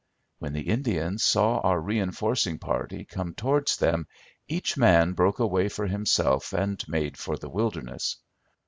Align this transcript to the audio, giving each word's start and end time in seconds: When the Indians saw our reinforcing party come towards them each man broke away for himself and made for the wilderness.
When 0.39 0.53
the 0.53 0.67
Indians 0.67 1.23
saw 1.23 1.59
our 1.59 1.79
reinforcing 1.79 2.57
party 2.57 3.05
come 3.05 3.35
towards 3.35 3.77
them 3.77 4.07
each 4.47 4.75
man 4.75 5.13
broke 5.13 5.37
away 5.37 5.69
for 5.69 5.85
himself 5.85 6.53
and 6.53 6.83
made 6.89 7.17
for 7.17 7.37
the 7.37 7.49
wilderness. 7.49 8.17